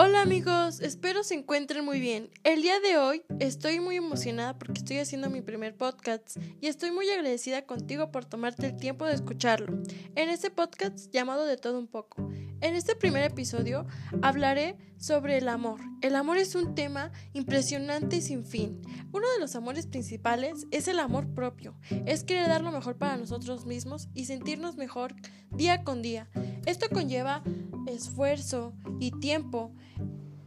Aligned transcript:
Hola 0.00 0.22
amigos, 0.22 0.78
espero 0.78 1.24
se 1.24 1.34
encuentren 1.34 1.84
muy 1.84 1.98
bien. 1.98 2.30
El 2.44 2.62
día 2.62 2.78
de 2.78 2.98
hoy 2.98 3.24
estoy 3.40 3.80
muy 3.80 3.96
emocionada 3.96 4.56
porque 4.56 4.78
estoy 4.78 4.98
haciendo 4.98 5.28
mi 5.28 5.40
primer 5.40 5.76
podcast 5.76 6.36
y 6.60 6.68
estoy 6.68 6.92
muy 6.92 7.10
agradecida 7.10 7.66
contigo 7.66 8.12
por 8.12 8.24
tomarte 8.24 8.66
el 8.66 8.76
tiempo 8.76 9.06
de 9.06 9.14
escucharlo. 9.14 9.82
En 10.14 10.28
este 10.28 10.52
podcast 10.52 11.10
llamado 11.10 11.44
De 11.46 11.56
todo 11.56 11.80
un 11.80 11.88
poco. 11.88 12.30
En 12.60 12.76
este 12.76 12.94
primer 12.94 13.24
episodio 13.24 13.88
hablaré 14.22 14.76
sobre 14.98 15.36
el 15.38 15.48
amor. 15.48 15.80
El 16.00 16.14
amor 16.14 16.38
es 16.38 16.54
un 16.54 16.76
tema 16.76 17.10
impresionante 17.32 18.18
y 18.18 18.22
sin 18.22 18.44
fin. 18.44 18.80
Uno 19.12 19.28
de 19.32 19.40
los 19.40 19.56
amores 19.56 19.88
principales 19.88 20.68
es 20.70 20.86
el 20.86 21.00
amor 21.00 21.34
propio. 21.34 21.76
Es 22.06 22.22
querer 22.22 22.46
dar 22.46 22.62
lo 22.62 22.70
mejor 22.70 22.98
para 22.98 23.16
nosotros 23.16 23.66
mismos 23.66 24.08
y 24.14 24.26
sentirnos 24.26 24.76
mejor 24.76 25.16
día 25.50 25.82
con 25.82 26.02
día. 26.02 26.28
Esto 26.68 26.90
conlleva 26.90 27.42
esfuerzo 27.86 28.74
y 29.00 29.10
tiempo. 29.10 29.72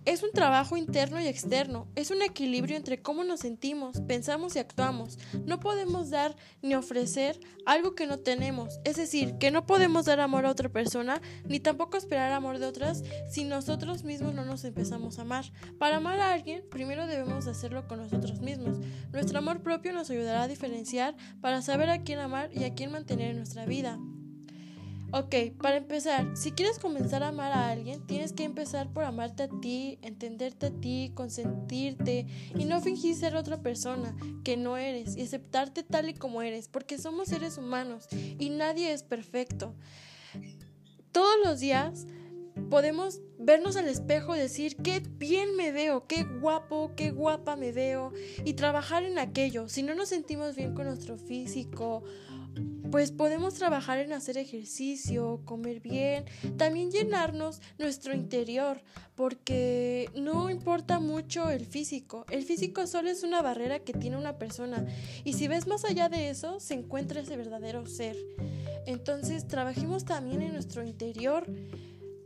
Es 0.06 0.22
un 0.22 0.32
trabajo 0.32 0.78
interno 0.78 1.20
y 1.20 1.26
externo, 1.26 1.88
es 1.96 2.12
un 2.12 2.22
equilibrio 2.22 2.78
entre 2.78 3.02
cómo 3.02 3.24
nos 3.24 3.40
sentimos, 3.40 4.02
pensamos 4.02 4.56
y 4.56 4.60
actuamos. 4.60 5.18
No 5.48 5.60
podemos 5.60 6.12
dar 6.12 6.36
ni 6.62 6.76
ofrecer 6.76 7.40
algo 7.66 7.96
que 7.96 8.06
no 8.06 8.20
tenemos, 8.20 8.80
es 8.84 8.98
decir, 8.98 9.40
que 9.40 9.50
no 9.50 9.66
podemos 9.66 10.06
dar 10.06 10.20
amor 10.20 10.46
a 10.46 10.52
otra 10.52 10.70
persona, 10.70 11.24
ni 11.46 11.60
tampoco 11.60 11.98
esperar 11.98 12.32
amor 12.34 12.60
de 12.60 12.68
otras 12.68 13.04
si 13.28 13.44
nosotros 13.44 14.04
mismos 14.04 14.36
no 14.36 14.46
nos 14.46 14.64
empezamos 14.64 15.18
a 15.18 15.24
amar. 15.24 15.46
Para 15.80 15.98
amar 15.98 16.20
a 16.20 16.34
alguien, 16.34 16.64
primero 16.70 17.08
debemos 17.08 17.48
hacerlo 17.48 17.88
con 17.88 17.98
nosotros 17.98 18.42
mismos. 18.42 18.78
Nuestro 19.12 19.40
amor 19.40 19.64
propio 19.64 19.92
nos 19.92 20.12
ayudará 20.12 20.44
a 20.44 20.48
diferenciar 20.48 21.16
para 21.42 21.64
saber 21.64 21.90
a 21.90 22.04
quién 22.04 22.20
amar 22.20 22.52
y 22.54 22.66
a 22.66 22.76
quién 22.76 22.92
mantener 22.92 23.32
en 23.32 23.38
nuestra 23.38 23.66
vida. 23.66 23.98
Ok, 25.14 25.36
para 25.62 25.76
empezar, 25.76 26.38
si 26.38 26.54
quieres 26.54 26.80
comenzar 26.80 27.22
a 27.22 27.28
amar 27.28 27.52
a 27.52 27.70
alguien, 27.70 28.08
tienes 28.08 28.32
que 28.32 28.46
empezar 28.46 28.94
por 28.94 29.04
amarte 29.04 29.44
a 29.44 29.50
ti, 29.50 30.00
entenderte 30.02 30.68
a 30.68 30.72
ti, 30.72 31.12
consentirte 31.14 32.26
y 32.56 32.64
no 32.64 32.80
fingir 32.80 33.14
ser 33.16 33.36
otra 33.36 33.62
persona 33.62 34.16
que 34.46 34.56
no 34.56 34.78
eres 34.78 35.18
y 35.18 35.24
aceptarte 35.24 35.84
tal 35.84 36.08
y 36.08 36.14
como 36.14 36.42
eres, 36.42 36.70
porque 36.70 36.98
somos 36.98 37.28
seres 37.28 37.58
humanos 37.58 38.08
y 38.40 38.52
nadie 38.52 38.94
es 38.94 39.04
perfecto. 39.04 39.76
Todos 41.12 41.36
los 41.44 41.60
días 41.60 42.08
podemos 42.72 43.20
vernos 43.38 43.76
al 43.76 43.88
espejo 43.88 44.36
y 44.36 44.40
decir 44.40 44.78
qué 44.78 45.04
bien 45.18 45.56
me 45.56 45.72
veo, 45.72 46.08
qué 46.08 46.24
guapo, 46.24 46.94
qué 46.96 47.12
guapa 47.12 47.56
me 47.56 47.72
veo 47.72 48.14
y 48.46 48.54
trabajar 48.54 49.04
en 49.04 49.20
aquello. 49.20 49.70
Si 49.70 49.84
no 49.84 49.94
nos 49.94 50.10
sentimos 50.10 50.56
bien 50.56 50.74
con 50.74 50.86
nuestro 50.88 51.18
físico 51.18 52.04
pues 52.92 53.12
podemos 53.12 53.54
trabajar 53.54 54.00
en 54.00 54.12
hacer 54.12 54.38
ejercicio, 54.38 55.42
comer 55.46 55.80
bien, 55.80 56.26
también 56.58 56.92
llenarnos 56.92 57.62
nuestro 57.80 58.14
interior, 58.14 58.82
porque 59.16 60.10
no 60.14 60.50
importa 60.50 61.00
mucho 61.00 61.50
el 61.50 61.66
físico, 61.66 62.26
el 62.30 62.44
físico 62.44 62.88
solo 62.88 63.10
es 63.10 63.24
una 63.24 63.42
barrera 63.42 63.80
que 63.80 63.94
tiene 63.94 64.18
una 64.18 64.38
persona 64.38 64.86
y 65.24 65.34
si 65.34 65.48
ves 65.48 65.68
más 65.68 65.86
allá 65.86 66.10
de 66.10 66.30
eso 66.30 66.60
se 66.60 66.74
encuentra 66.74 67.22
ese 67.22 67.38
verdadero 67.38 67.86
ser. 67.88 68.18
Entonces 68.86 69.48
trabajemos 69.48 70.04
también 70.04 70.42
en 70.42 70.52
nuestro 70.52 70.84
interior 70.84 71.48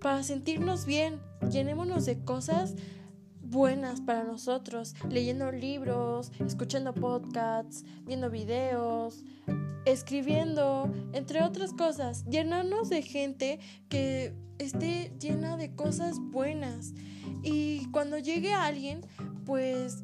para 0.06 0.22
sentirnos 0.22 0.86
bien, 0.86 1.20
llenémonos 1.50 2.06
de 2.06 2.24
cosas 2.24 2.76
buenas 3.42 4.02
para 4.02 4.24
nosotros, 4.24 4.94
leyendo 5.10 5.52
libros, 5.52 6.32
escuchando 6.46 6.94
podcasts, 6.94 7.84
viendo 8.06 8.30
videos, 8.30 9.24
escribiendo, 9.86 10.94
entre 11.14 11.42
otras 11.42 11.74
cosas, 11.74 12.24
llenarnos 12.26 12.90
de 12.90 13.02
gente 13.02 13.60
que 13.90 14.36
esté 14.60 15.12
llena 15.20 15.58
de 15.58 15.74
cosas 15.74 16.20
buenas. 16.20 16.94
Y 17.42 17.88
cuando 17.90 18.20
llegue 18.20 18.54
alguien, 18.54 19.02
pues 19.44 20.04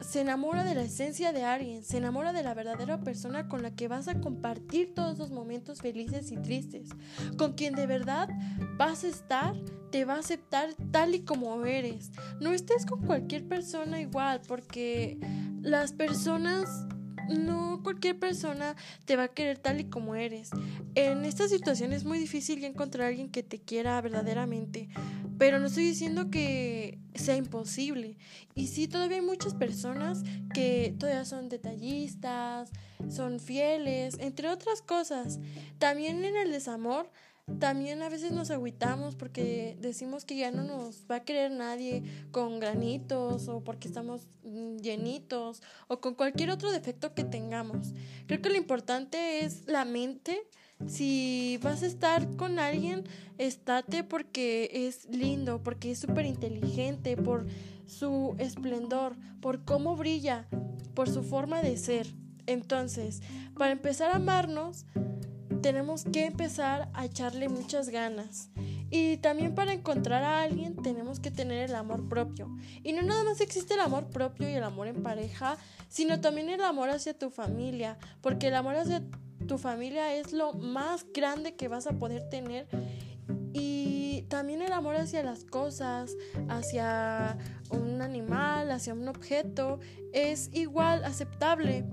se 0.00 0.20
enamora 0.20 0.64
de 0.64 0.74
la 0.74 0.82
esencia 0.82 1.32
de 1.32 1.44
alguien, 1.44 1.82
se 1.82 1.98
enamora 1.98 2.32
de 2.32 2.42
la 2.42 2.54
verdadera 2.54 3.00
persona 3.00 3.48
con 3.48 3.62
la 3.62 3.74
que 3.74 3.88
vas 3.88 4.08
a 4.08 4.20
compartir 4.20 4.94
todos 4.94 5.18
los 5.18 5.30
momentos 5.30 5.80
felices 5.80 6.30
y 6.30 6.36
tristes, 6.36 6.90
con 7.36 7.54
quien 7.54 7.74
de 7.74 7.86
verdad 7.86 8.28
vas 8.76 9.04
a 9.04 9.08
estar, 9.08 9.54
te 9.90 10.04
va 10.04 10.14
a 10.14 10.18
aceptar 10.18 10.74
tal 10.90 11.14
y 11.14 11.20
como 11.20 11.64
eres. 11.64 12.10
No 12.40 12.52
estés 12.52 12.86
con 12.86 13.04
cualquier 13.06 13.46
persona 13.46 14.00
igual, 14.00 14.42
porque 14.46 15.18
las 15.62 15.92
personas 15.92 16.86
no 17.28 17.80
cualquier 17.82 18.18
persona 18.18 18.76
te 19.04 19.16
va 19.16 19.24
a 19.24 19.28
querer 19.28 19.58
tal 19.58 19.80
y 19.80 19.84
como 19.84 20.14
eres. 20.14 20.50
En 20.94 21.24
esta 21.24 21.48
situación 21.48 21.92
es 21.92 22.04
muy 22.04 22.18
difícil 22.18 22.64
encontrar 22.64 23.06
a 23.06 23.08
alguien 23.08 23.30
que 23.30 23.42
te 23.42 23.58
quiera 23.58 24.00
verdaderamente, 24.00 24.88
pero 25.38 25.58
no 25.58 25.66
estoy 25.66 25.84
diciendo 25.84 26.30
que 26.30 26.98
sea 27.18 27.36
imposible. 27.36 28.16
Y 28.54 28.68
sí, 28.68 28.88
todavía 28.88 29.18
hay 29.18 29.24
muchas 29.24 29.54
personas 29.54 30.22
que 30.54 30.94
todavía 30.98 31.24
son 31.24 31.48
detallistas, 31.48 32.70
son 33.08 33.40
fieles, 33.40 34.16
entre 34.18 34.48
otras 34.48 34.82
cosas. 34.82 35.38
También 35.78 36.24
en 36.24 36.36
el 36.36 36.50
desamor 36.50 37.10
también 37.60 38.02
a 38.02 38.08
veces 38.08 38.32
nos 38.32 38.50
agüitamos 38.50 39.14
porque 39.14 39.76
decimos 39.80 40.24
que 40.24 40.36
ya 40.36 40.50
no 40.50 40.64
nos 40.64 41.04
va 41.08 41.16
a 41.16 41.24
querer 41.24 41.52
nadie 41.52 42.02
con 42.32 42.58
granitos 42.58 43.46
o 43.46 43.62
porque 43.62 43.86
estamos 43.86 44.26
mm, 44.42 44.78
llenitos 44.78 45.62
o 45.86 46.00
con 46.00 46.16
cualquier 46.16 46.50
otro 46.50 46.72
defecto 46.72 47.14
que 47.14 47.22
tengamos. 47.22 47.94
Creo 48.26 48.42
que 48.42 48.50
lo 48.50 48.56
importante 48.56 49.44
es 49.44 49.64
la 49.68 49.84
mente. 49.84 50.42
Si 50.86 51.58
vas 51.62 51.82
a 51.82 51.86
estar 51.86 52.36
con 52.36 52.58
alguien, 52.58 53.04
estate 53.38 54.04
porque 54.04 54.70
es 54.72 55.06
lindo, 55.06 55.62
porque 55.62 55.92
es 55.92 55.98
súper 55.98 56.26
inteligente, 56.26 57.16
por 57.16 57.46
su 57.86 58.36
esplendor, 58.38 59.16
por 59.40 59.64
cómo 59.64 59.96
brilla, 59.96 60.46
por 60.94 61.08
su 61.08 61.22
forma 61.22 61.62
de 61.62 61.76
ser. 61.76 62.06
Entonces, 62.46 63.22
para 63.56 63.72
empezar 63.72 64.10
a 64.10 64.16
amarnos, 64.16 64.84
tenemos 65.62 66.04
que 66.04 66.26
empezar 66.26 66.88
a 66.94 67.04
echarle 67.04 67.48
muchas 67.48 67.88
ganas. 67.88 68.50
Y 68.88 69.16
también 69.16 69.54
para 69.54 69.72
encontrar 69.72 70.22
a 70.22 70.42
alguien 70.42 70.76
tenemos 70.76 71.18
que 71.18 71.32
tener 71.32 71.68
el 71.68 71.74
amor 71.74 72.08
propio. 72.08 72.56
Y 72.84 72.92
no 72.92 73.02
nada 73.02 73.24
más 73.24 73.40
existe 73.40 73.74
el 73.74 73.80
amor 73.80 74.08
propio 74.08 74.48
y 74.48 74.54
el 74.54 74.62
amor 74.62 74.86
en 74.86 75.02
pareja, 75.02 75.56
sino 75.88 76.20
también 76.20 76.50
el 76.50 76.62
amor 76.62 76.90
hacia 76.90 77.18
tu 77.18 77.30
familia, 77.30 77.98
porque 78.20 78.48
el 78.48 78.54
amor 78.54 78.76
hacia 78.76 79.02
tu 79.46 79.58
familia 79.58 80.14
es 80.14 80.32
lo 80.32 80.52
más 80.52 81.06
grande 81.12 81.54
que 81.54 81.68
vas 81.68 81.86
a 81.86 81.92
poder 81.92 82.28
tener. 82.28 82.66
Y 83.52 84.22
también 84.28 84.60
el 84.62 84.72
amor 84.72 84.96
hacia 84.96 85.22
las 85.22 85.44
cosas, 85.44 86.14
hacia 86.48 87.38
un 87.70 88.02
animal, 88.02 88.70
hacia 88.70 88.92
un 88.92 89.08
objeto, 89.08 89.80
es 90.12 90.50
igual 90.52 91.04
aceptable. 91.04 91.84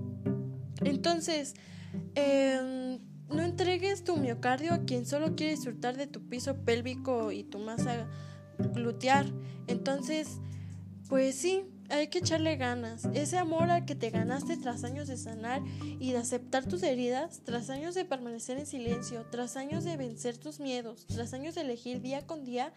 Entonces, 0.82 1.54
eh, 2.14 2.98
no 3.28 3.42
entregues 3.42 4.04
tu 4.04 4.16
miocardio 4.16 4.74
a 4.74 4.84
quien 4.84 5.06
solo 5.06 5.34
quiere 5.36 5.52
disfrutar 5.52 5.96
de 5.96 6.06
tu 6.06 6.28
piso 6.28 6.56
pélvico 6.64 7.32
y 7.32 7.44
tu 7.44 7.58
masa 7.58 8.06
glutear. 8.58 9.26
Entonces, 9.66 10.40
pues 11.08 11.34
sí, 11.34 11.64
hay 11.90 12.08
que 12.08 12.18
echarle 12.18 12.56
ganas. 12.56 13.04
Ese 13.14 13.38
amor 13.38 13.70
al 13.70 13.84
que 13.84 13.94
te 13.94 14.10
ganaste 14.10 14.56
tras 14.56 14.84
años 14.84 15.06
de 15.08 15.16
sanar 15.16 15.62
y 15.80 16.12
de 16.12 16.18
aceptar 16.18 16.64
tus 16.66 16.82
heridas, 16.82 17.42
tras 17.44 17.70
años 17.70 17.94
de 17.94 18.04
permanecer 18.04 18.58
en 18.58 18.66
silencio, 18.66 19.26
tras 19.30 19.56
años 19.56 19.84
de 19.84 19.96
vencer 19.96 20.38
tus 20.38 20.60
miedos, 20.60 21.06
tras 21.06 21.34
años 21.34 21.54
de 21.54 21.62
elegir 21.62 22.00
día 22.00 22.26
con 22.26 22.44
día 22.44 22.72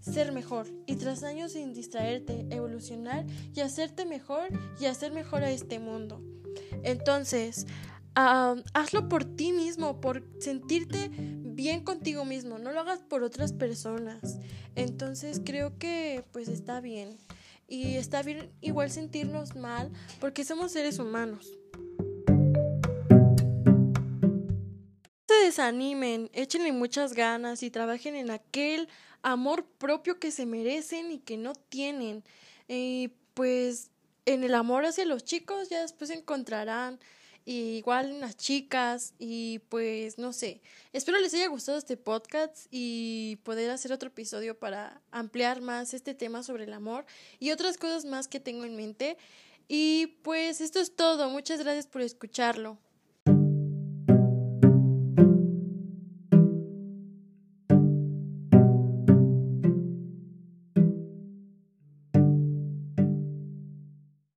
ser 0.00 0.32
mejor 0.32 0.66
y 0.86 0.96
tras 0.96 1.22
años 1.22 1.52
sin 1.52 1.72
distraerte, 1.72 2.46
evolucionar 2.50 3.26
y 3.54 3.60
hacerte 3.60 4.06
mejor 4.06 4.48
y 4.80 4.86
hacer 4.86 5.12
mejor 5.12 5.44
a 5.44 5.50
este 5.50 5.78
mundo. 5.78 6.22
Entonces, 6.82 7.66
hazlo 8.14 9.08
por 9.08 9.24
ti 9.24 9.52
mismo, 9.52 10.00
por 10.00 10.24
sentirte 10.40 11.10
bien 11.12 11.82
contigo 11.82 12.24
mismo, 12.24 12.58
no 12.58 12.72
lo 12.72 12.80
hagas 12.80 13.00
por 13.00 13.22
otras 13.22 13.52
personas. 13.52 14.38
Entonces 14.74 15.40
creo 15.44 15.78
que 15.78 16.24
pues 16.32 16.48
está 16.48 16.80
bien. 16.80 17.16
Y 17.70 17.96
está 17.96 18.22
bien 18.22 18.50
igual 18.62 18.90
sentirnos 18.90 19.54
mal 19.54 19.92
porque 20.20 20.42
somos 20.42 20.72
seres 20.72 20.98
humanos. 20.98 21.52
No 25.06 25.34
se 25.34 25.34
desanimen, 25.44 26.30
échenle 26.32 26.72
muchas 26.72 27.12
ganas 27.12 27.62
y 27.62 27.70
trabajen 27.70 28.16
en 28.16 28.30
aquel 28.30 28.88
amor 29.20 29.66
propio 29.66 30.18
que 30.18 30.30
se 30.30 30.46
merecen 30.46 31.12
y 31.12 31.18
que 31.18 31.36
no 31.36 31.52
tienen. 31.54 32.24
Y 32.68 33.12
pues 33.34 33.90
en 34.24 34.44
el 34.44 34.54
amor 34.54 34.86
hacia 34.86 35.04
los 35.04 35.24
chicos 35.24 35.68
ya 35.68 35.82
después 35.82 36.08
encontrarán 36.08 36.98
igual 37.48 38.10
en 38.10 38.20
las 38.20 38.36
chicas 38.36 39.14
y 39.18 39.60
pues 39.68 40.18
no 40.18 40.32
sé. 40.32 40.60
Espero 40.92 41.18
les 41.18 41.32
haya 41.34 41.48
gustado 41.48 41.78
este 41.78 41.96
podcast 41.96 42.66
y 42.70 43.36
poder 43.42 43.70
hacer 43.70 43.92
otro 43.92 44.08
episodio 44.08 44.58
para 44.58 45.00
ampliar 45.10 45.60
más 45.62 45.94
este 45.94 46.14
tema 46.14 46.42
sobre 46.42 46.64
el 46.64 46.72
amor 46.72 47.06
y 47.38 47.50
otras 47.50 47.78
cosas 47.78 48.04
más 48.04 48.28
que 48.28 48.40
tengo 48.40 48.64
en 48.64 48.76
mente. 48.76 49.16
Y 49.66 50.18
pues 50.22 50.60
esto 50.60 50.80
es 50.80 50.94
todo. 50.94 51.30
Muchas 51.30 51.60
gracias 51.60 51.86
por 51.86 52.02
escucharlo. 52.02 52.78